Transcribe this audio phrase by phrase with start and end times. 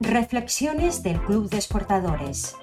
[0.00, 2.54] Reflexiones del Club de Exportadores,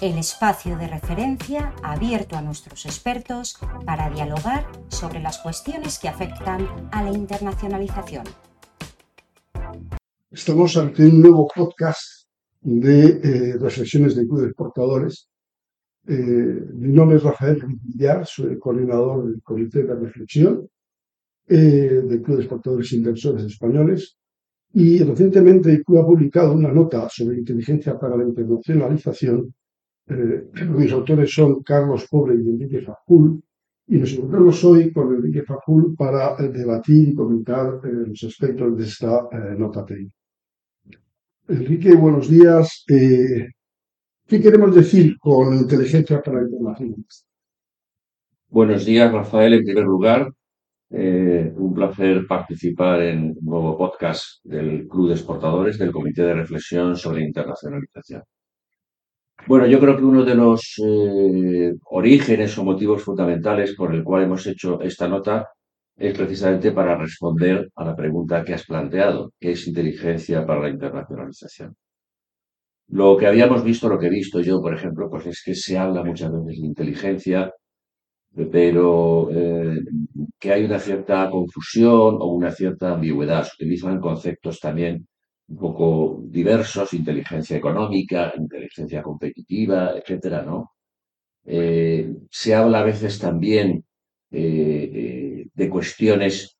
[0.00, 6.66] el espacio de referencia abierto a nuestros expertos para dialogar sobre las cuestiones que afectan
[6.90, 8.24] a la internacionalización.
[10.30, 12.26] Estamos ante un nuevo podcast
[12.62, 15.28] de eh, Reflexiones del Club de Exportadores.
[16.06, 16.14] Eh,
[16.72, 20.66] mi nombre es Rafael Villar, soy el coordinador del Comité de Reflexión
[21.48, 24.18] eh, del Club de Exportadores e Inversores Españoles
[24.72, 29.54] y recientemente IQ ha publicado una nota sobre inteligencia para la internacionalización.
[30.06, 33.42] Eh, mis autores son Carlos Pobre y Enrique Fajul.
[33.90, 38.76] Y nos encontramos hoy con Enrique Fajul para eh, debatir y comentar eh, los aspectos
[38.76, 40.14] de esta nota técnica.
[41.48, 42.84] Enrique, buenos días.
[42.86, 47.28] ¿Qué queremos decir con inteligencia para la internacionalización?
[48.50, 49.54] Buenos días, Rafael.
[49.54, 50.32] En primer lugar,
[50.90, 56.34] eh, un placer participar en un nuevo podcast del Club de Exportadores del Comité de
[56.34, 58.22] Reflexión sobre Internacionalización.
[59.46, 64.24] Bueno, yo creo que uno de los eh, orígenes o motivos fundamentales por el cual
[64.24, 65.48] hemos hecho esta nota
[65.96, 70.70] es precisamente para responder a la pregunta que has planteado, ¿qué es inteligencia para la
[70.70, 71.76] internacionalización?
[72.88, 75.76] Lo que habíamos visto, lo que he visto yo, por ejemplo, pues es que se
[75.76, 77.52] habla muchas veces de inteligencia
[78.50, 79.80] pero eh,
[80.38, 83.44] que hay una cierta confusión o una cierta ambigüedad.
[83.44, 85.06] Se utilizan conceptos también
[85.48, 90.72] un poco diversos, inteligencia económica, inteligencia competitiva, etcétera, ¿no?
[91.44, 93.84] Eh, se habla a veces también
[94.30, 96.56] eh, de cuestiones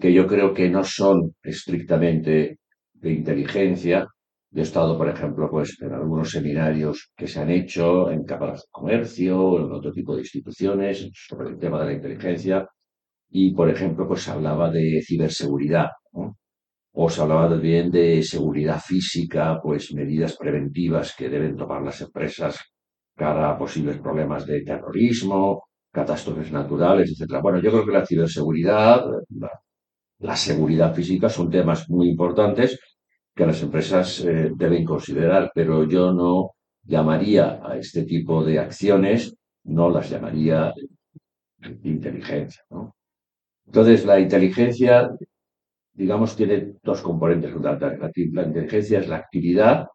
[0.00, 2.58] que yo creo que no son estrictamente
[2.94, 4.08] de inteligencia,
[4.54, 8.60] yo he estado, por ejemplo, pues, en algunos seminarios que se han hecho en cámaras
[8.62, 12.68] de comercio, en otro tipo de instituciones, sobre el tema de la inteligencia,
[13.30, 15.88] y, por ejemplo, pues se hablaba de ciberseguridad,
[16.92, 22.60] o se hablaba también de seguridad física, pues medidas preventivas que deben tomar las empresas
[23.16, 27.40] cara a posibles problemas de terrorismo, catástrofes naturales, etc.
[27.42, 29.04] Bueno, yo creo que la ciberseguridad,
[30.20, 32.78] la seguridad física son temas muy importantes
[33.34, 36.52] que las empresas eh, deben considerar, pero yo no
[36.84, 40.72] llamaría a este tipo de acciones, no las llamaría
[41.82, 42.62] inteligencia.
[43.66, 45.10] Entonces, la inteligencia,
[45.94, 47.98] digamos, tiene dos componentes fundamentales.
[48.32, 49.88] La, inteligencia es la actividad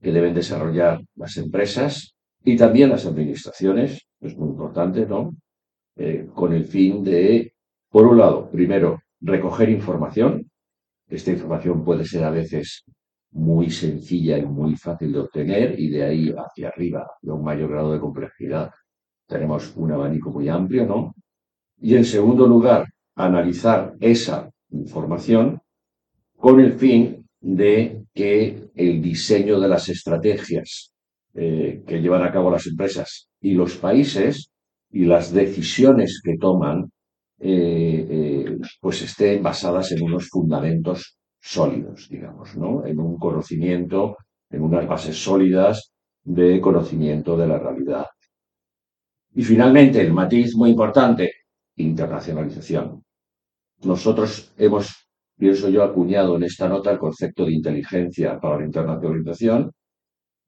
[0.00, 5.34] que deben desarrollar las empresas y también las administraciones, es muy importante, ¿no?
[5.96, 7.52] Eh, con el fin de,
[7.90, 10.49] por un lado, primero, recoger información,
[11.10, 12.84] esta información puede ser a veces
[13.32, 17.70] muy sencilla y muy fácil de obtener y de ahí hacia arriba, de un mayor
[17.70, 18.70] grado de complejidad,
[19.26, 21.14] tenemos un abanico muy amplio, ¿no?
[21.80, 25.60] Y en segundo lugar, analizar esa información
[26.36, 30.92] con el fin de que el diseño de las estrategias
[31.34, 34.50] eh, que llevan a cabo las empresas y los países
[34.90, 36.90] y las decisiones que toman
[37.42, 42.84] eh, eh, pues estén basadas en unos fundamentos sólidos, digamos, ¿no?
[42.84, 44.18] En un conocimiento,
[44.50, 45.92] en unas bases sólidas
[46.22, 48.06] de conocimiento de la realidad.
[49.34, 51.32] Y finalmente, el matiz muy importante,
[51.76, 53.02] internacionalización.
[53.84, 55.08] Nosotros hemos,
[55.38, 59.72] pienso yo, acuñado en esta nota el concepto de inteligencia para la internacionalización,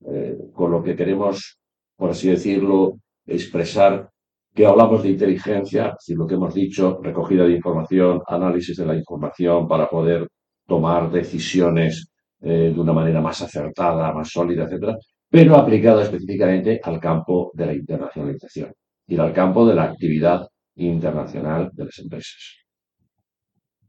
[0.05, 1.59] eh, con lo que queremos,
[1.97, 4.12] por así decirlo, expresar
[4.55, 8.97] que hablamos de inteligencia, si lo que hemos dicho, recogida de información, análisis de la
[8.97, 10.29] información para poder
[10.67, 12.09] tomar decisiones
[12.41, 14.97] eh, de una manera más acertada, más sólida, etcétera,
[15.31, 18.73] pero aplicada específicamente al campo de la internacionalización
[19.07, 20.47] y al campo de la actividad
[20.77, 22.63] internacional de las empresas.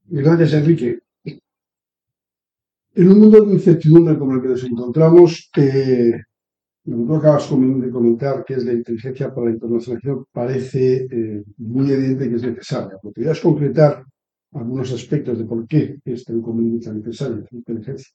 [0.05, 0.99] Gracias, Enrique.
[2.95, 6.13] En un mundo de incertidumbre como el que nos encontramos, eh,
[6.85, 12.29] Tú acabas de comentar que es la inteligencia para la internacionalización, parece eh, muy evidente
[12.29, 12.97] que es necesaria.
[13.01, 14.03] ¿Podrías concretar
[14.51, 16.41] algunos aspectos de por qué es tan
[16.97, 18.11] necesaria la inteligencia?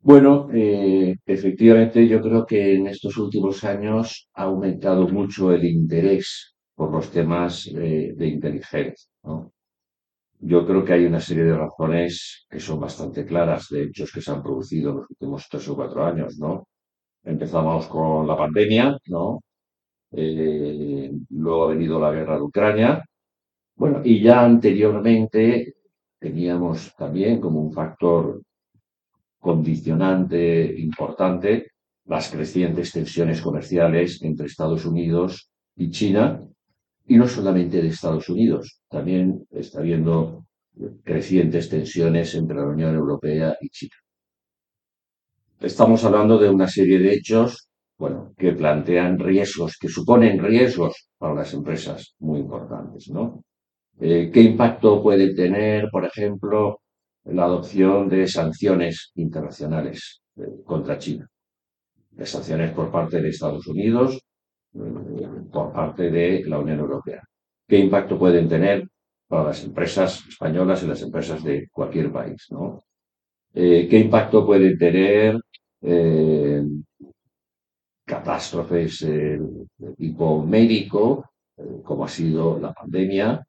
[0.00, 6.54] Bueno, eh, efectivamente yo creo que en estos últimos años ha aumentado mucho el interés
[6.76, 9.08] por los temas eh, de inteligencia.
[10.38, 14.20] Yo creo que hay una serie de razones que son bastante claras, de hechos que
[14.20, 16.68] se han producido en los últimos tres o cuatro años, ¿no?
[17.26, 19.42] Empezamos con la pandemia, ¿no?
[20.12, 23.04] Eh, luego ha venido la guerra de Ucrania.
[23.76, 25.74] Bueno, y ya anteriormente
[26.18, 28.42] teníamos también como un factor
[29.40, 31.72] condicionante importante
[32.06, 36.40] las crecientes tensiones comerciales entre Estados Unidos y China,
[37.08, 40.46] y no solamente de Estados Unidos, también está habiendo
[41.02, 43.96] crecientes tensiones entre la Unión Europea y China.
[45.60, 47.68] Estamos hablando de una serie de hechos,
[47.98, 53.42] bueno, que plantean riesgos, que suponen riesgos para las empresas muy importantes, ¿no?
[53.98, 56.80] Eh, ¿Qué impacto puede tener, por ejemplo,
[57.24, 61.26] la adopción de sanciones internacionales eh, contra China?
[62.10, 64.20] De sanciones por parte de Estados Unidos,
[64.74, 64.78] eh,
[65.50, 67.22] por parte de la Unión Europea.
[67.66, 68.86] ¿Qué impacto pueden tener
[69.26, 72.46] para las empresas españolas y las empresas de cualquier país?
[72.50, 72.85] ¿no?
[73.56, 75.40] ¿Qué impacto pueden tener
[78.04, 81.30] catástrofes de tipo médico,
[81.82, 83.42] como ha sido la pandemia,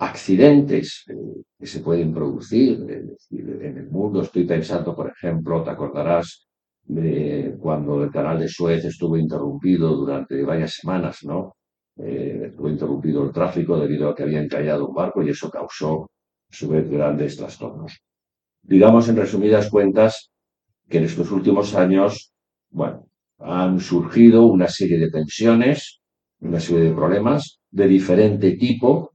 [0.00, 2.86] accidentes eh, que se pueden producir
[3.30, 4.22] en el mundo.
[4.22, 6.48] Estoy pensando, por ejemplo, te acordarás
[6.84, 11.56] de cuando el canal de Suez estuvo interrumpido durante varias semanas, ¿no?
[11.96, 16.04] Eh, estuvo interrumpido el tráfico debido a que había encallado un barco y eso causó,
[16.04, 18.00] a su vez, grandes trastornos.
[18.62, 20.30] Digamos, en resumidas cuentas,
[20.88, 22.32] que en estos últimos años,
[22.70, 23.06] bueno,
[23.38, 26.00] han surgido una serie de tensiones,
[26.40, 29.12] una serie de problemas de diferente tipo,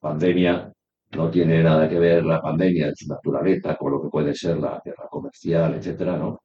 [0.00, 0.72] pandemia
[1.12, 4.58] no tiene nada que ver la pandemia en su naturaleza con lo que puede ser
[4.58, 6.40] la guerra comercial, etcétera, ¿no?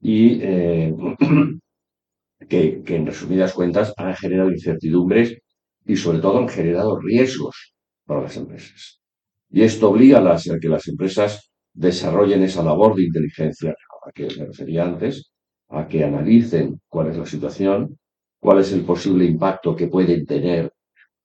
[0.00, 0.94] Y eh,
[2.48, 5.36] que, en resumidas cuentas han generado incertidumbres
[5.84, 7.74] y sobre todo han generado riesgos
[8.04, 9.00] para las empresas.
[9.50, 14.12] Y esto obliga a, las, a que las empresas desarrollen esa labor de inteligencia a
[14.12, 15.30] que me refería antes,
[15.68, 17.98] a que analicen cuál es la situación,
[18.40, 20.72] cuál es el posible impacto que pueden tener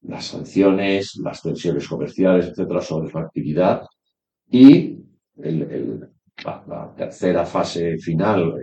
[0.01, 3.83] las sanciones, las tensiones comerciales, etcétera, sobre su actividad.
[4.50, 4.98] Y
[5.36, 8.53] la, tercera fase final,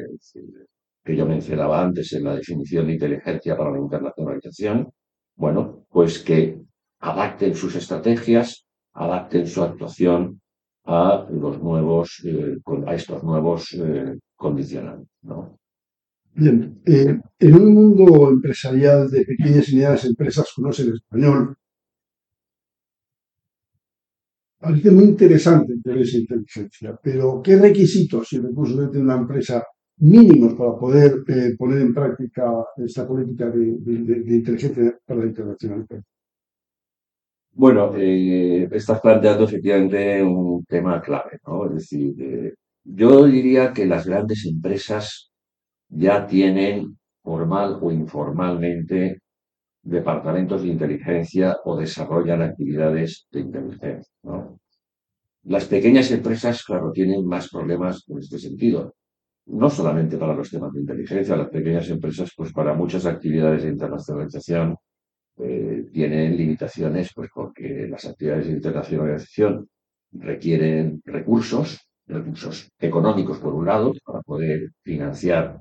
[1.04, 4.92] que yo mencionaba antes en la definición de inteligencia para la internacionalización,
[5.36, 6.60] bueno, pues que
[7.00, 10.40] adapten sus estrategias, adapten su actuación
[10.88, 12.56] a los nuevos, eh,
[12.86, 15.58] a estos nuevos eh, condicionantes, ¿no?
[16.34, 21.56] Bien, eh, en un mundo empresarial de pequeñas y medianas empresas conocen el español,
[24.58, 29.62] parece muy interesante tener esa inteligencia, pero ¿qué requisitos y recursos debe tener una empresa
[29.98, 33.66] mínimos para poder eh, poner en práctica esta política de,
[34.36, 36.04] inteligencia para la internacionalización?
[37.58, 41.66] Bueno, eh, estás planteando efectivamente un tema clave, ¿no?
[41.66, 45.32] Es decir, yo diría que las grandes empresas
[45.88, 49.22] ya tienen formal o informalmente
[49.82, 54.12] departamentos de inteligencia o desarrollan actividades de inteligencia.
[55.44, 58.94] Las pequeñas empresas, claro, tienen más problemas en este sentido.
[59.46, 63.70] No solamente para los temas de inteligencia, las pequeñas empresas, pues para muchas actividades de
[63.70, 64.76] internacionalización,
[65.40, 69.68] eh, tienen limitaciones, pues porque las actividades de internacionalización
[70.12, 75.60] requieren recursos, recursos económicos por un lado, para poder financiar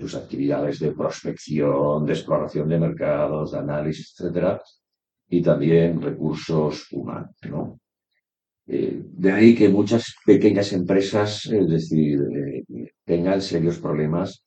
[0.00, 4.60] tus actividades de prospección, de exploración de mercados, de análisis, etcétera,
[5.28, 7.78] y también recursos humanos, ¿no?
[8.68, 12.64] Eh, de ahí que muchas pequeñas empresas, es decir, eh,
[13.04, 14.44] tengan serios problemas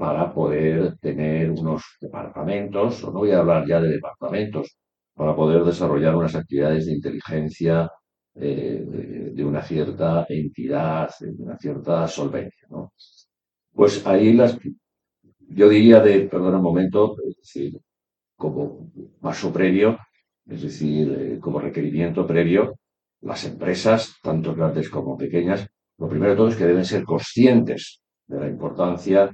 [0.00, 4.78] para poder tener unos departamentos, o no voy a hablar ya de departamentos,
[5.14, 7.90] para poder desarrollar unas actividades de inteligencia
[8.34, 8.82] eh,
[9.34, 12.66] de, una cierta entidad, de una cierta solvencia.
[12.70, 12.94] ¿no?
[13.74, 14.58] Pues ahí las,
[15.40, 17.78] yo diría de, perdón un momento, es decir,
[18.36, 19.98] como paso previo,
[20.46, 22.78] es decir, eh, como requerimiento previo,
[23.20, 28.00] las empresas, tanto grandes como pequeñas, lo primero de todo es que deben ser conscientes
[28.26, 29.30] de la importancia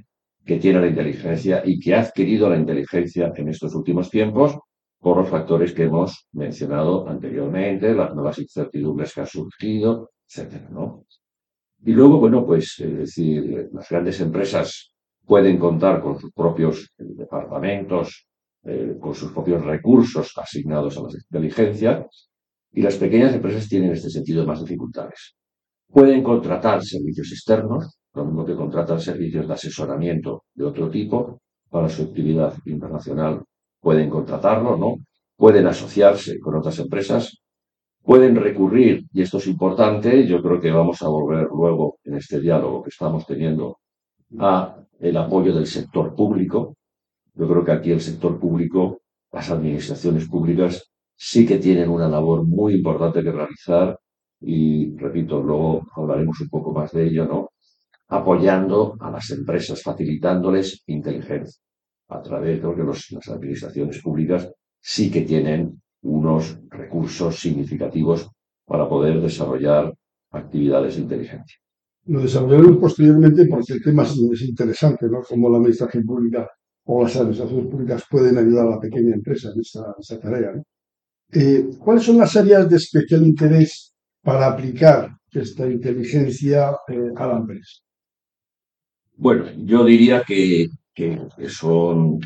[0.47, 4.57] que tiene la inteligencia y que ha adquirido la inteligencia en estos últimos tiempos
[4.99, 11.05] por los factores que hemos mencionado anteriormente, las nuevas incertidumbres que han surgido, etcétera, ¿no?
[11.83, 14.93] Y luego, bueno, pues, es decir, las grandes empresas
[15.25, 18.25] pueden contar con sus propios eh, departamentos,
[18.63, 22.07] eh, con sus propios recursos asignados a la inteligencia,
[22.71, 25.35] y las pequeñas empresas tienen en este sentido más dificultades.
[25.87, 31.89] Pueden contratar servicios externos, lo mismo que contratan servicios de asesoramiento de otro tipo para
[31.89, 33.43] su actividad internacional,
[33.79, 34.95] pueden contratarlo, ¿no?
[35.35, 37.41] Pueden asociarse con otras empresas
[38.07, 42.39] Pueden recurrir, y esto es importante, yo creo que vamos a volver luego en este
[42.39, 43.79] diálogo que estamos teniendo
[44.39, 46.77] a el apoyo del sector público.
[47.35, 49.01] Yo creo que aquí el sector público,
[49.33, 53.99] las administraciones públicas, sí que tienen una labor muy importante que realizar
[54.39, 57.49] y, repito, luego hablaremos un poco más de ello, ¿no?
[58.09, 61.61] Apoyando a las empresas, facilitándoles inteligencia
[62.09, 64.49] a través de que las administraciones públicas
[64.79, 68.29] sí que tienen unos recursos significativos
[68.65, 69.93] para poder desarrollar
[70.31, 71.57] actividades de inteligencia.
[72.05, 75.21] Lo desarrollaremos posteriormente porque el tema es, interesante, ¿no?
[75.27, 76.49] Cómo la administración pública
[76.85, 80.53] o las administraciones públicas pueden ayudar a la pequeña empresa en esta, tarea.
[81.33, 87.37] Eh, ¿Cuáles son las áreas de especial interés para aplicar esta inteligencia eh, a la
[87.39, 87.81] empresa?
[89.17, 90.67] Bueno, yo diría que,
[91.49, 92.19] son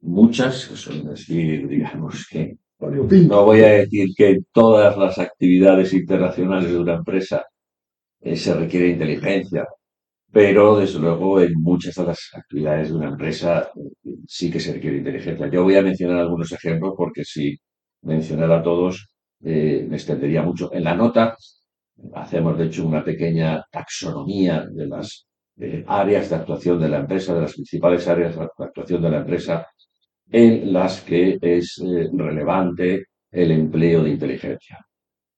[0.00, 6.78] muchas, son decir, digamos que no voy a decir que todas las actividades internacionales de
[6.78, 7.44] una empresa
[8.20, 9.66] eh, se requiere inteligencia,
[10.32, 13.70] pero desde luego en muchas de las actividades de una empresa
[14.04, 15.48] eh, sí que se requiere inteligencia.
[15.50, 17.56] Yo voy a mencionar algunos ejemplos porque si
[18.02, 19.08] mencionara a todos
[19.44, 20.72] eh, me extendería mucho.
[20.72, 21.36] En la nota
[22.14, 25.26] hacemos de hecho una pequeña taxonomía de las
[25.86, 29.66] áreas de actuación de la empresa, de las principales áreas de actuación de la empresa
[30.30, 34.78] en las que es eh, relevante el empleo de inteligencia.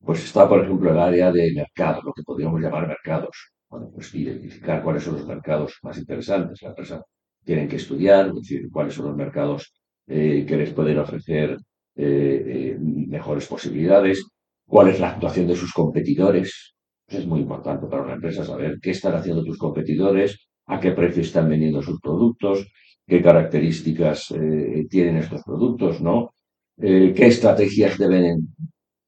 [0.01, 3.53] Pues está, por ejemplo, el área de mercado, lo que podríamos llamar mercados.
[3.69, 6.63] Bueno, pues identificar cuáles son los mercados más interesantes.
[6.63, 7.03] La empresa
[7.45, 9.73] tiene que estudiar, es decir, cuáles son los mercados
[10.07, 11.57] eh, que les pueden ofrecer
[11.97, 14.25] eh, mejores posibilidades,
[14.67, 16.74] cuál es la actuación de sus competidores.
[17.07, 21.23] Es muy importante para una empresa saber qué están haciendo tus competidores, a qué precio
[21.23, 22.67] están vendiendo sus productos,
[23.07, 26.31] qué características eh, tienen estos productos, ¿no?
[26.79, 28.55] Eh, qué estrategias deben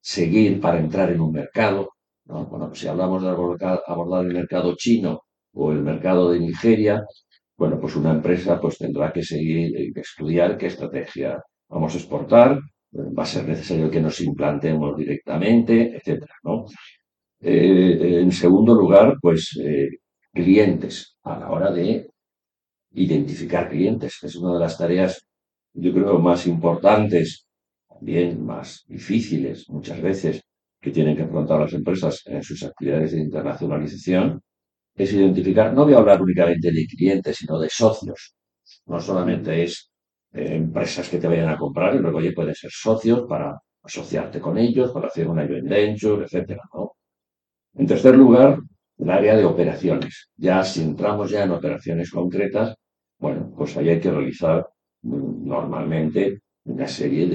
[0.00, 1.90] seguir para entrar en un mercado.
[2.26, 2.46] ¿no?
[2.46, 3.80] Bueno, si hablamos de abordar,
[4.26, 5.22] el mercado chino
[5.54, 7.02] o el mercado de Nigeria,
[7.56, 12.60] bueno, pues una empresa pues tendrá que seguir, eh, estudiar qué estrategia vamos a exportar,
[12.92, 16.66] va a ser necesario que nos implantemos directamente, etcétera, ¿no?
[17.40, 19.58] En segundo lugar, pues
[20.32, 22.10] clientes a la hora de
[22.92, 24.18] identificar clientes.
[24.22, 25.26] Es una de las tareas,
[25.74, 27.46] yo creo, más importantes,
[27.88, 30.42] también más difíciles muchas veces,
[30.80, 34.40] que tienen que afrontar las empresas en sus actividades de internacionalización,
[34.94, 38.34] es identificar, no voy a hablar únicamente de clientes, sino de socios.
[38.86, 39.90] No solamente es
[40.32, 44.40] eh, empresas que te vayan a comprar, y luego ya pueden ser socios para asociarte
[44.40, 46.95] con ellos, para hacer una joint venture, etcétera, ¿no?
[47.78, 48.58] En tercer lugar,
[48.98, 50.30] el área de operaciones.
[50.36, 52.74] Ya si entramos ya en operaciones concretas,
[53.18, 54.66] bueno, pues ahí hay que realizar
[55.02, 57.26] mm, normalmente una serie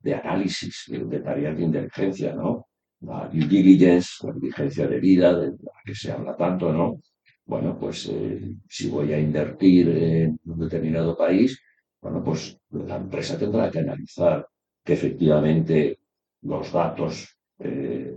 [0.00, 2.66] de, análisis, de, tareas de inteligencia, ¿no?
[3.00, 7.00] La due diligence, la diligencia de vida, de la que se habla tanto, ¿no?
[7.44, 11.58] Bueno, pues eh, si voy a invertir en un determinado país,
[12.00, 14.46] bueno, pues la empresa tendrá que analizar
[14.84, 15.98] que efectivamente
[16.42, 18.14] los datos eh,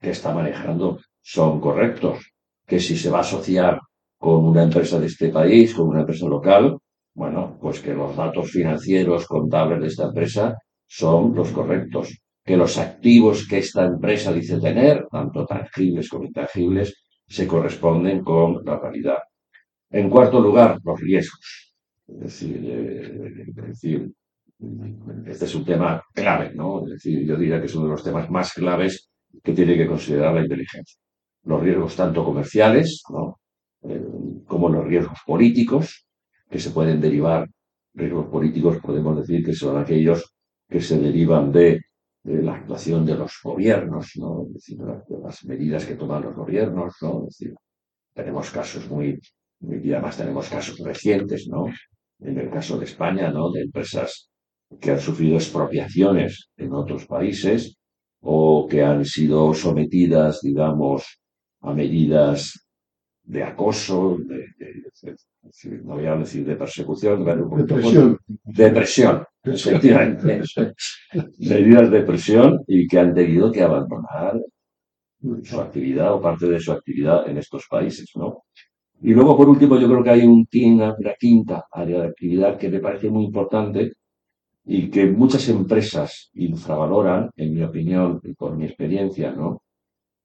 [0.00, 2.32] que está manejando son correctos,
[2.66, 3.80] que si se va a asociar
[4.18, 6.78] con una empresa de este país, con una empresa local,
[7.14, 12.78] bueno, pues que los datos financieros contables de esta empresa son los correctos, que los
[12.78, 19.18] activos que esta empresa dice tener, tanto tangibles como intangibles, se corresponden con la realidad.
[19.90, 21.74] En cuarto lugar, los riesgos.
[22.08, 23.46] Es decir, eh,
[25.26, 26.84] este es un tema clave, ¿no?
[26.84, 29.10] Es decir, yo diría que es uno de los temas más claves
[29.42, 30.98] que tiene que considerar la inteligencia.
[31.44, 33.40] Los riesgos tanto comerciales, ¿no?
[33.82, 34.04] Eh,
[34.46, 36.06] como los riesgos políticos
[36.48, 37.48] que se pueden derivar.
[37.94, 40.34] Riesgos políticos podemos decir que son aquellos
[40.68, 41.80] que se derivan de,
[42.22, 44.46] la actuación de los gobiernos, ¿no?
[44.46, 46.94] de las medidas que toman los gobiernos,
[48.14, 49.18] tenemos casos muy,
[49.60, 51.66] y además tenemos casos recientes, ¿no?
[52.20, 53.50] En el caso de España, ¿no?
[53.50, 54.30] De empresas
[54.78, 57.79] que han sufrido expropiaciones en otros países
[58.22, 61.20] o que han sido sometidas, digamos,
[61.62, 62.66] a medidas
[63.22, 64.46] de acoso, de,
[65.84, 68.18] no voy a decir de persecución, de presión.
[68.44, 70.42] De presión, efectivamente.
[71.38, 74.40] Medidas de presión y que han tenido que abandonar
[75.42, 78.44] su actividad o parte de su actividad en estos países, ¿no?
[79.02, 82.58] Y luego, por último, yo creo que hay un, una, una quinta área de actividad
[82.58, 83.92] que me parece muy importante
[84.64, 89.62] y que muchas empresas infravaloran, en mi opinión y por mi experiencia, ¿no?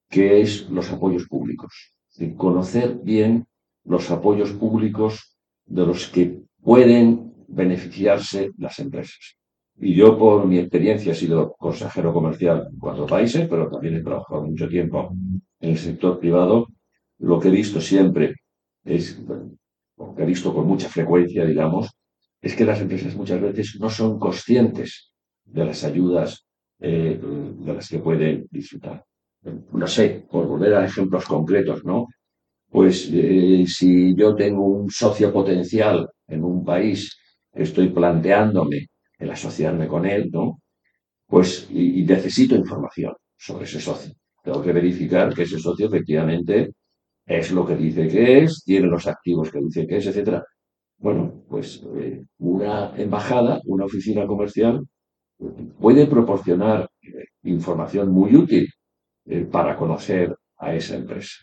[0.10, 1.96] Que es los apoyos públicos
[2.38, 3.46] conocer bien
[3.84, 9.38] los apoyos públicos de los que pueden beneficiarse las empresas.
[9.77, 14.01] Y yo, por mi experiencia, he sido consejero comercial en cuatro países, pero también he
[14.01, 15.13] trabajado mucho tiempo
[15.60, 16.68] en el sector privado.
[17.20, 18.36] Lo que he visto siempre
[18.86, 19.20] es,
[19.98, 21.89] lo que he visto con mucha frecuencia, digamos,
[22.45, 25.11] es que las empresas muchas veces no son conscientes
[25.43, 26.45] de las ayudas
[26.79, 27.19] eh,
[27.65, 29.03] de las que pueden disfrutar
[29.71, 32.07] no sé, por volver a ejemplos concretos, ¿no?
[32.69, 37.17] Pues eh, si yo tengo un socio potencial en un país
[37.53, 38.87] estoy planteándome
[39.17, 40.59] el asociarme con él, ¿no?
[41.27, 44.13] Pues y, necesito información sobre ese socio.
[44.43, 46.71] Tengo que verificar que ese socio efectivamente
[47.25, 50.43] es lo que dice que es, tiene los activos que dice que es, etcétera.
[51.05, 54.88] Bueno, pues eh, una embajada, una oficina comercial
[55.79, 58.67] puede proporcionar eh, información muy útil
[59.25, 61.35] eh, para conocer a esa empresa.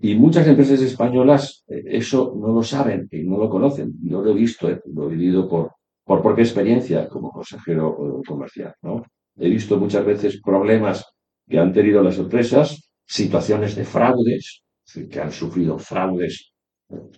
[0.00, 3.92] Y muchas empresas españolas eso no lo saben y no lo conocen.
[4.02, 8.72] Yo lo he visto, lo he vivido por, por propia experiencia como consejero comercial.
[8.80, 9.04] ¿no?
[9.36, 11.04] He visto muchas veces problemas
[11.46, 14.62] que han tenido las empresas, situaciones de fraudes,
[15.10, 16.53] que han sufrido fraudes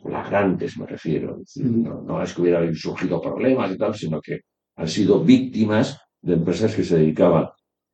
[0.02, 1.38] flagrantes, me refiero.
[1.56, 4.40] no, es que hubiera surgido problemas y tal, sino que
[4.76, 7.48] han sido víctimas de empresas que se dedicaban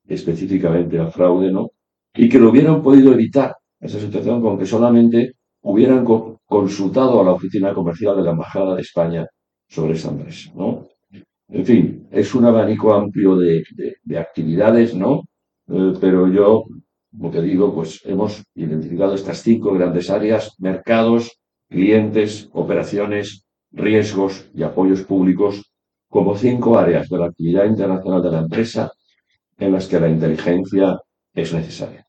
[0.07, 1.71] específicamente al fraude, ¿no?
[2.14, 6.05] Y que lo hubieran podido evitar, esa situación, con que solamente hubieran
[6.45, 9.26] consultado a la oficina comercial de la Embajada de España
[9.69, 10.88] sobre esa empresa, ¿no?
[11.49, 13.62] En fin, es un abanico amplio de,
[14.19, 15.25] actividades, ¿no?
[15.69, 16.64] Eh, pero yo,
[17.11, 21.41] como te digo, pues hemos identificado estas cinco grandes áreas, mercados,
[21.73, 25.73] clientes, operaciones, riesgos y apoyos públicos
[26.09, 28.93] como cinco áreas de la actividad internacional de la empresa
[29.59, 31.00] en las que la inteligencia
[31.35, 32.07] es necesaria.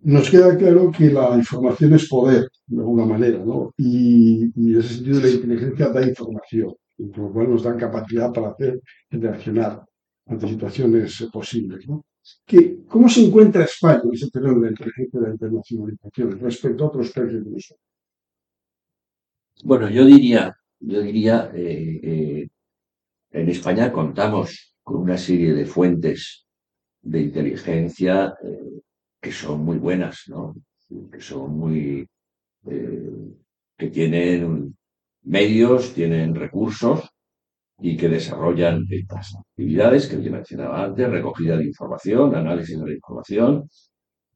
[0.00, 3.72] Nos queda claro que la información es poder, de alguna manera, ¿no?
[3.76, 8.50] Y, en ese sentido la inteligencia da información, por lo cual nos da capacidad para
[8.50, 9.84] hacer y reaccionar
[10.26, 12.04] ante situaciones posibles, ¿no?
[12.88, 16.88] ¿Cómo se encuentra España en ese terreno de la inteligencia de la internacionalización respecto a
[16.88, 17.91] otros países de nosotros?
[19.60, 22.48] Bueno, yo diría, yo diría, eh, eh,
[23.30, 26.46] en España contamos con una serie de fuentes
[27.02, 28.80] de inteligencia eh,
[29.20, 30.54] que son muy buenas, ¿no?
[31.12, 32.08] Que son muy,
[32.64, 34.76] que tienen
[35.22, 37.08] medios, tienen recursos
[37.80, 42.94] y que desarrollan estas actividades que yo mencionaba antes, recogida de información, análisis de la
[42.94, 43.68] información,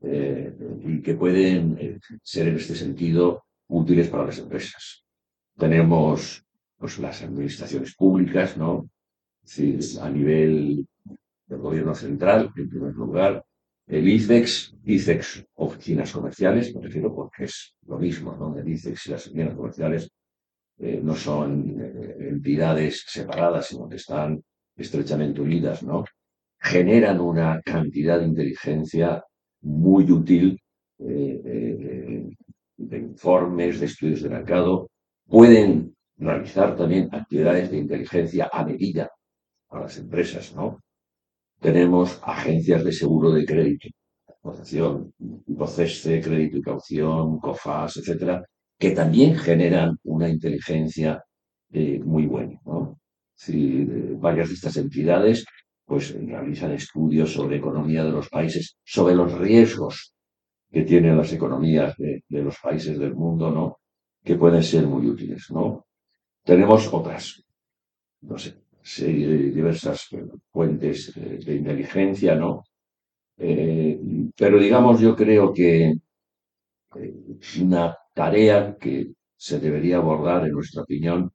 [0.00, 5.05] y que pueden ser en este sentido útiles para las empresas.
[5.56, 6.44] Tenemos
[6.78, 8.88] pues, las administraciones públicas, ¿no?
[10.00, 10.86] a nivel
[11.47, 13.45] del gobierno central, en primer lugar,
[13.86, 18.58] el ICEX, ICEX, oficinas comerciales, me refiero porque es lo mismo, ¿no?
[18.58, 20.10] El ICEX y las oficinas comerciales
[20.78, 24.42] eh, no son eh, entidades separadas, sino que están
[24.76, 26.04] estrechamente unidas, ¿no?
[26.58, 29.23] Generan una cantidad de inteligencia
[29.60, 30.60] muy útil
[30.99, 32.28] eh,
[32.76, 34.90] de informes, de estudios de mercado,
[35.28, 39.10] pueden realizar también actividades de inteligencia a medida
[39.71, 40.80] a las empresas, ¿no?
[41.60, 43.89] Tenemos agencias de seguro de crédito,
[44.43, 48.45] asociación, de crédito y caución, COFAS, etcétera,
[48.78, 51.23] que también generan una inteligencia
[51.73, 52.99] eh, muy buena, ¿no?
[53.49, 55.45] Eh, varias de estas entidades
[55.84, 60.12] pues realizan estudios sobre economía de los países, sobre los riesgos
[60.71, 63.78] que tienen las economías de, de los países del mundo, ¿no?
[64.26, 65.86] Que pueden ser muy útiles, ¿no?
[66.45, 67.45] Tenemos otras,
[68.23, 68.56] no sé,
[69.06, 70.08] diversas
[70.50, 72.65] fuentes de inteligencia, ¿no?
[73.39, 74.00] Eh,
[74.36, 75.95] pero digamos, yo creo que
[76.97, 77.15] eh,
[77.60, 81.30] una tarea que se debería abordar, en nuestra opinión,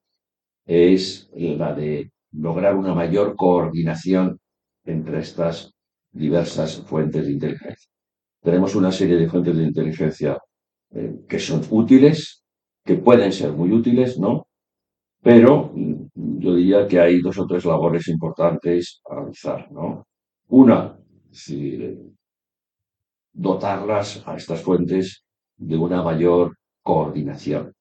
[0.66, 4.38] es la de lograr una mayor coordinación
[4.84, 5.74] entre estas
[6.12, 7.90] diversas fuentes de inteligencia.
[8.42, 10.38] Tenemos una serie de fuentes de inteligencia
[10.94, 12.41] eh, que son útiles,
[12.84, 14.48] que pueden ser muy útiles, ¿no?
[15.22, 20.08] Pero mm, yo diría que hay dos o tres labores importantes a realizar, ¿no?
[20.50, 20.98] Una,
[23.34, 25.24] dotarlas a estas fuentes
[25.58, 27.74] de una mayor coordinación.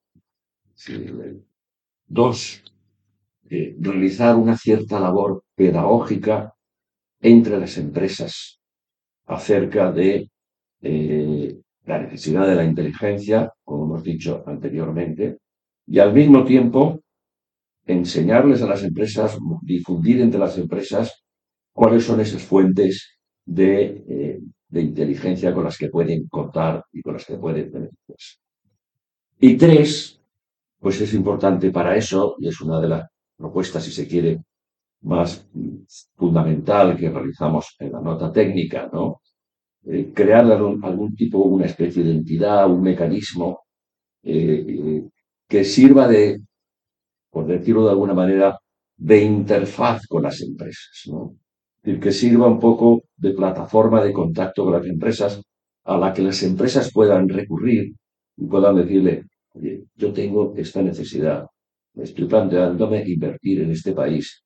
[2.07, 2.63] dos,
[3.49, 6.55] eh, realizar una cierta labor pedagógica
[7.21, 8.61] entre las empresas
[9.27, 10.31] acerca de
[10.83, 13.53] eh, la necesidad de la inteligencia,
[14.03, 15.39] dicho anteriormente,
[15.87, 17.01] y al mismo tiempo
[17.87, 21.25] enseñarles a las empresas, difundir entre las empresas
[21.73, 24.41] cuáles son esas fuentes de, eh,
[24.73, 28.37] inteligencia con las que pueden contar y con las que pueden beneficiarse.
[29.41, 30.21] Y tres,
[30.79, 34.43] pues es importante para eso, y es una de las propuestas, si se quiere,
[35.03, 35.49] más
[36.15, 39.23] fundamental que realizamos en la nota técnica, ¿no?
[39.87, 43.63] Eh, crear algún, tipo, una especie de entidad, un mecanismo
[44.23, 45.05] eh,
[45.49, 46.41] que sirva de,
[47.31, 48.59] por decirlo de alguna manera,
[48.97, 51.05] de interfaz con las empresas,
[51.83, 55.43] que sirva un poco de plataforma de contacto con las empresas
[55.85, 57.95] a la que las empresas puedan recurrir
[58.37, 61.47] y puedan decirle, oye, yo tengo esta necesidad,
[61.97, 64.43] estoy planteándome invertir en este país,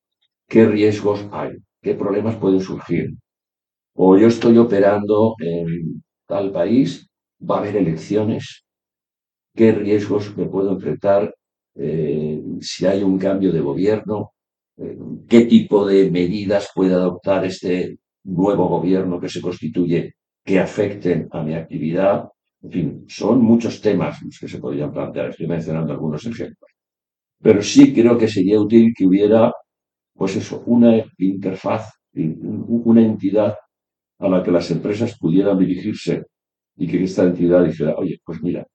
[0.47, 1.51] ¿qué riesgos hay?
[1.81, 3.13] ¿Qué problemas pueden surgir?
[3.95, 7.07] o yo estoy operando en tal país,
[7.39, 8.64] va a haber elecciones,
[9.55, 11.33] qué riesgos me puedo enfrentar
[11.75, 14.31] eh, si hay un cambio de gobierno,
[14.77, 21.27] eh, qué tipo de medidas puede adoptar este nuevo gobierno que se constituye que afecten
[21.31, 22.29] a mi actividad.
[22.61, 25.29] En fin, son muchos temas los que se podrían plantear.
[25.29, 26.71] Estoy mencionando algunos ejemplos.
[27.41, 29.51] Pero sí creo que sería útil que hubiera,
[30.13, 33.55] pues eso, una interfaz, una entidad
[34.19, 36.23] a la que las empresas pudieran dirigirse
[36.77, 38.65] y que esta entidad dijera, oye, pues mira,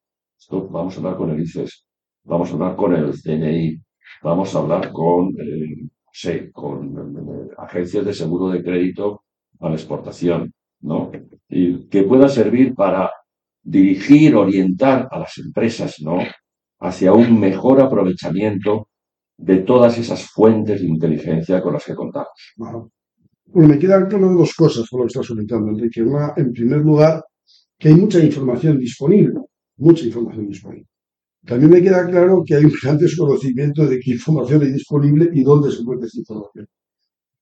[0.49, 1.85] vamos a hablar con el ICES,
[2.25, 3.81] vamos a hablar con el CNI,
[4.23, 9.23] vamos a hablar con, eh, con eh, agencias de seguro de crédito
[9.61, 11.11] a la exportación, ¿no?
[11.49, 13.11] Y que pueda servir para
[13.63, 16.19] dirigir, orientar a las empresas, ¿no?
[16.81, 18.89] Hacia un mejor aprovechamiento
[19.37, 22.55] de todas esas fuentes de inteligencia con las que contamos.
[22.57, 22.91] Bueno,
[23.53, 26.05] me quedan claro dos cosas por lo que estás comentando, Enrique.
[26.37, 27.25] En primer lugar,
[27.79, 29.41] que hay mucha información disponible,
[29.81, 30.87] mucha información disponible.
[31.45, 35.43] También me queda claro que hay un gran desconocimiento de qué información hay disponible y
[35.43, 36.67] dónde se encuentra esa información.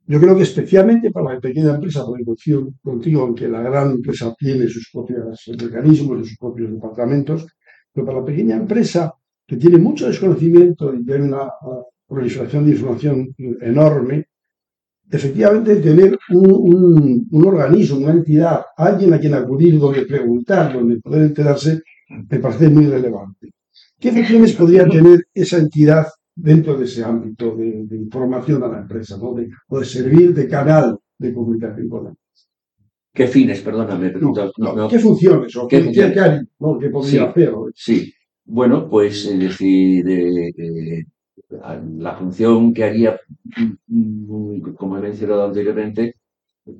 [0.07, 3.90] Yo creo que especialmente para la pequeña empresa, porque confío contigo en que la gran
[3.90, 7.46] empresa tiene sus propios mecanismos y sus propios departamentos,
[7.92, 9.12] pero para la pequeña empresa
[9.46, 11.51] que tiene mucho desconocimiento y tiene una
[12.07, 14.29] proliferación de información enorme,
[15.11, 21.22] efectivamente tener un, un, organismo, una entidad, alguien a quien acudir, donde preguntar, donde poder
[21.22, 23.50] enterarse, me parece muy relevante.
[23.98, 29.16] ¿Qué funciones podría tener esa entidad dentro de ese ámbito de, información a la empresa,
[29.16, 29.34] ¿no?
[29.34, 32.46] de, o de servir de canal de comunicación con la empresa?
[33.12, 34.12] ¿Qué fines, perdóname?
[34.88, 35.56] ¿Qué funciones?
[35.56, 36.08] O ¿Qué, ¿qué,
[36.90, 37.50] podría hacer?
[37.74, 38.12] Sí,
[38.44, 41.04] bueno, pues es decir, eh,
[41.50, 43.18] la función que haría,
[44.76, 46.14] como he mencionado anteriormente,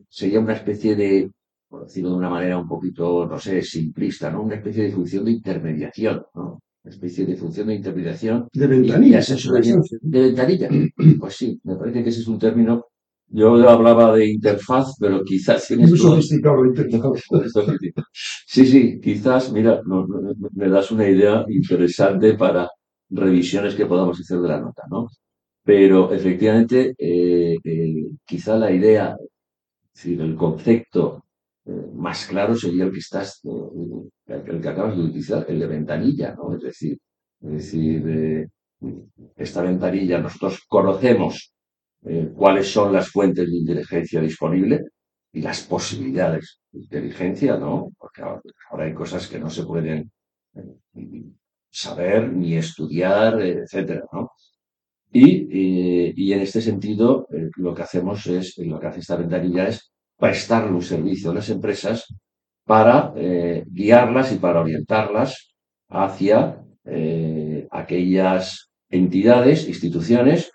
[0.09, 1.31] sería una especie de,
[1.69, 4.43] por decirlo de una manera un poquito, no sé, simplista, ¿no?
[4.43, 6.61] Una especie de función de intermediación, ¿no?
[6.83, 8.49] Una especie de función de intermediación.
[8.53, 9.21] De ventanilla.
[10.01, 10.69] De ventanilla.
[11.21, 12.87] Pues sí, me parece que ese es un término.
[13.31, 15.91] Yo hablaba de interfaz, pero quizás tienes.
[15.91, 17.23] Muy sofisticado interfaz.
[18.47, 19.83] Sí, sí, quizás, mira,
[20.55, 22.69] me das una idea interesante para
[23.11, 25.09] revisiones que podamos hacer de la nota, ¿no?
[25.63, 29.15] Pero efectivamente, eh, eh, quizá la idea,
[29.95, 31.25] es decir, el concepto
[31.69, 36.35] eh, más claro sería el que estás, el que acabas de utilizar, el de ventanilla,
[36.35, 36.55] ¿no?
[36.55, 36.99] Es decir,
[37.41, 38.49] es decir,
[39.37, 41.53] esta ventanilla nosotros conocemos
[42.35, 44.83] cuáles son las fuentes de inteligencia disponibles
[45.33, 47.93] y las posibilidades de inteligencia, ¿no?
[47.99, 50.11] Porque ahora hay cosas que no se pueden
[51.71, 54.31] saber ni estudiar, etcétera, ¿no?
[55.11, 59.69] Y, y, en este sentido, eh, lo que hacemos es, lo que hace esta ventanilla
[59.69, 59.88] es
[60.19, 62.07] prestarle un servicio a las empresas
[62.65, 65.55] para eh, guiarlas y para orientarlas
[65.89, 70.51] hacia eh, aquellas entidades, instituciones,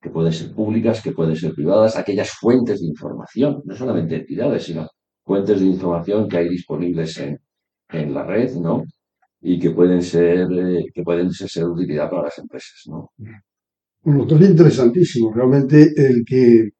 [0.00, 4.64] que pueden ser públicas, que pueden ser privadas, aquellas fuentes de información, no solamente entidades,
[4.64, 4.88] sino
[5.24, 7.38] fuentes de información que hay disponibles en,
[7.90, 8.84] en la red, ¿no?
[9.40, 12.82] y que pueden ser, eh, que pueden ser, de utilidad para las empresas.
[12.86, 13.10] ¿no?
[14.02, 15.32] Bueno, interesantísimo.
[15.32, 16.70] Realmente el que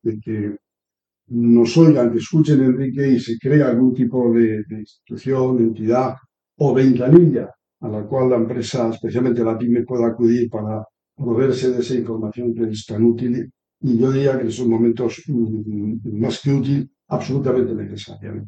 [1.30, 6.14] nos oigan, que escuchen Enrique y se crea algún tipo de, institución, entidad
[6.56, 10.84] o ventanilla a la cual la empresa, especialmente la PYME, pueda acudir para
[11.16, 15.22] proveerse de esa información que es tan útil y yo diría que en esos momentos
[15.28, 18.44] mm, más que útil, absolutamente necesaria.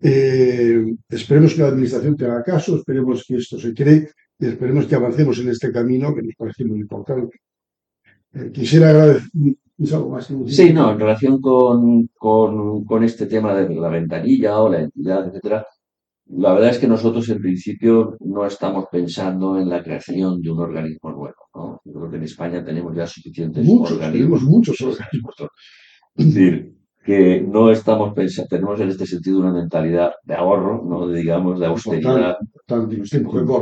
[0.00, 4.86] Eh, esperemos que la Administración te haga caso, esperemos que esto se cree y esperemos
[4.86, 7.40] que avancemos en este camino que nos parece muy importante.
[8.32, 9.28] Eh, quisiera agradecer.
[10.46, 15.66] Sí, no, en relación con, con, este tema de la ventanilla o la entidad, etcétera,
[16.36, 20.60] la verdad es que nosotros en principio no estamos pensando en la creación de un
[20.60, 21.48] organismo nuevo.
[21.54, 21.80] ¿no?
[21.84, 23.98] Yo creo que en España tenemos ya suficientes organismos.
[24.12, 25.34] Tenemos muchos organismos.
[26.14, 31.08] Es decir, que no estamos pensando, tenemos en este sentido una mentalidad de ahorro, no
[31.08, 32.36] digamos de austeridad.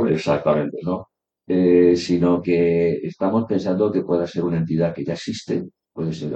[0.09, 1.07] Exactamente, ¿no?
[1.47, 6.31] Eh, sino que estamos pensando que pueda ser una entidad que ya existe, puede ser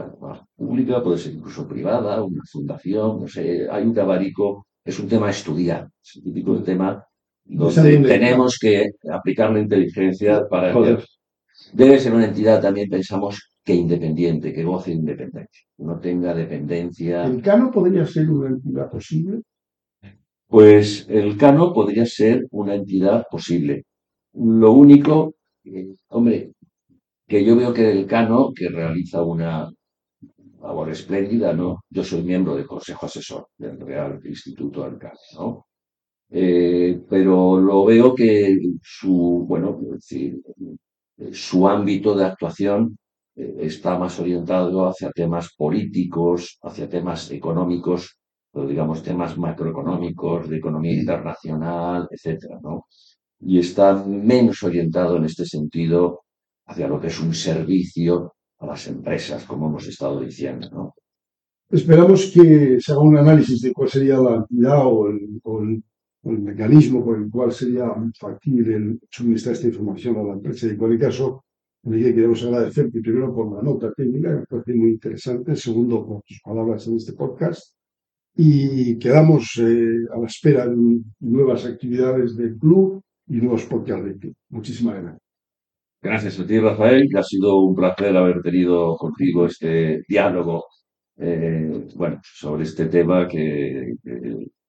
[0.56, 5.28] pública, puede ser incluso privada, una fundación, no sé, hay un abarico, es un tema
[5.28, 7.06] a estudiar, es un típico tema
[7.46, 10.74] donde tenemos que aplicar la inteligencia para...
[11.72, 17.26] Debe ser una entidad también, pensamos, que independiente, que goce de independencia, no tenga dependencia.
[17.26, 19.42] ¿El Cano podría ser una entidad posible?
[20.48, 23.86] Pues el Cano podría ser una entidad posible.
[24.34, 26.52] Lo único, eh, hombre,
[27.34, 29.68] que yo veo que el Cano, que realiza una
[30.62, 31.84] labor espléndida, ¿no?
[31.90, 35.66] Yo soy miembro del Consejo Asesor del Real Instituto del Cano, ¿no?
[36.30, 39.80] Eh, pero lo veo que su, bueno,
[41.32, 42.96] su ámbito de actuación
[43.36, 48.16] eh, está más orientado hacia temas políticos, hacia temas económicos,
[48.52, 52.86] o digamos temas macroeconómicos, de economía internacional, etcétera, ¿no?
[53.40, 56.23] Y está menos orientado en este sentido
[56.66, 60.96] hacia lo que es un servicio a las empresas, como hemos estado diciendo, ¿no?
[61.70, 65.84] Esperamos que se haga un análisis de cuál sería la actividad o el,
[66.24, 70.68] mecanismo por el cual sería factible suministrar esta información a la empresa.
[70.68, 71.44] en cualquier caso,
[71.84, 76.88] queremos agradecerte primero por la nota técnica, que parece muy interesante, segundo por tus palabras
[76.88, 77.76] en este podcast,
[78.36, 84.28] y quedamos eh, a la espera de nuevas actividades del club y nuevos podcasts.
[84.50, 85.23] Muchísimas gracias.
[86.04, 90.66] Gracias a ti, Rafael, que ha sido un placer haber tenido contigo este diálogo
[91.16, 93.94] eh, bueno, sobre este tema que,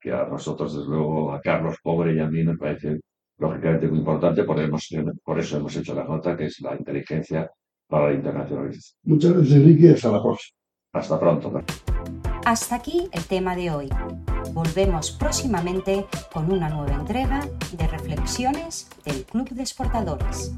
[0.01, 3.01] que, a nosotros, desde luego, a Carlos Pobre y a mí me parece
[3.39, 4.57] lógicamente muy importante, por,
[5.25, 7.51] por eso hemos hecho la nota, que es la inteligencia
[7.89, 8.97] para la internacionalización.
[9.03, 10.57] Muchas gracias, Enrique, hasta la próxima.
[10.93, 11.63] Hasta pronto.
[12.45, 13.89] Hasta aquí el tema de hoy.
[14.53, 17.41] Volvemos próximamente con una nueva entrega
[17.77, 20.55] de reflexiones del Club de Exportadores.